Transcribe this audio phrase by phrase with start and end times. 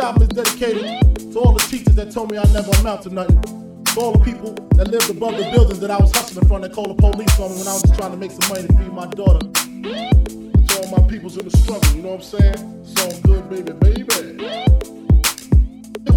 [0.00, 3.40] album is dedicated to all the teachers that told me I never amount to nothing.
[3.40, 6.72] To all the people that lived above the buildings that I was hustling from that
[6.72, 8.76] called the police on me when I was just trying to make some money to
[8.76, 9.40] feed my daughter.
[9.40, 12.82] To all my peoples in the struggle, you know what I'm saying?
[12.82, 14.99] It's all good, baby, baby.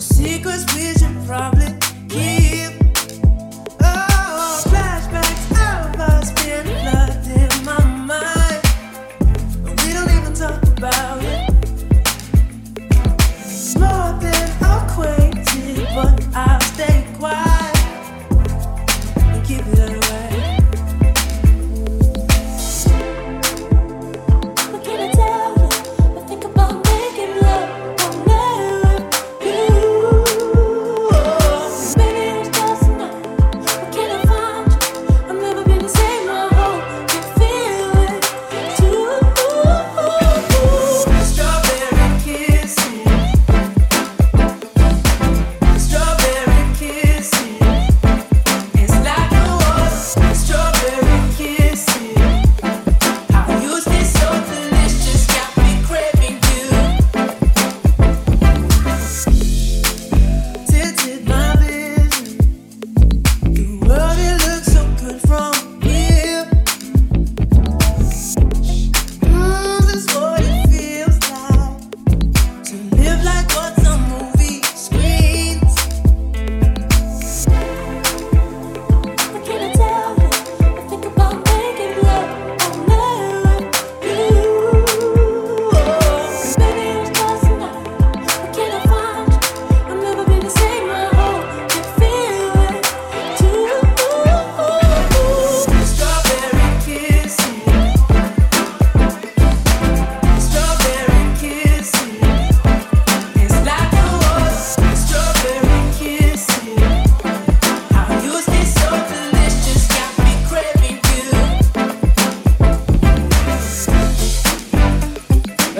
[0.00, 1.79] secrets we should probably